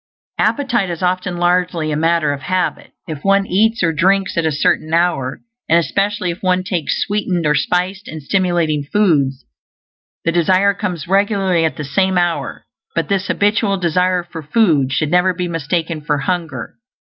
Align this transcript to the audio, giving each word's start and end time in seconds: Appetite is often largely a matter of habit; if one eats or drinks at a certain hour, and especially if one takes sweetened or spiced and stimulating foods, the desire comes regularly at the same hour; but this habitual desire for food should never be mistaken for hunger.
Appetite 0.39 0.89
is 0.89 1.03
often 1.03 1.37
largely 1.37 1.91
a 1.91 1.95
matter 1.95 2.33
of 2.33 2.41
habit; 2.41 2.93
if 3.07 3.23
one 3.23 3.45
eats 3.45 3.83
or 3.83 3.93
drinks 3.93 4.35
at 4.35 4.47
a 4.47 4.51
certain 4.51 4.91
hour, 4.95 5.41
and 5.69 5.77
especially 5.77 6.31
if 6.31 6.41
one 6.41 6.63
takes 6.63 6.99
sweetened 7.05 7.45
or 7.45 7.53
spiced 7.53 8.07
and 8.07 8.23
stimulating 8.23 8.81
foods, 8.83 9.45
the 10.25 10.31
desire 10.31 10.73
comes 10.73 11.07
regularly 11.07 11.65
at 11.65 11.77
the 11.77 11.85
same 11.85 12.17
hour; 12.17 12.65
but 12.95 13.09
this 13.09 13.27
habitual 13.27 13.77
desire 13.77 14.23
for 14.23 14.41
food 14.41 14.91
should 14.91 15.11
never 15.11 15.35
be 15.35 15.47
mistaken 15.47 16.01
for 16.01 16.17
hunger. 16.17 16.79